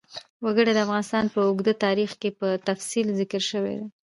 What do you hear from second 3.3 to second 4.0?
شوی دی.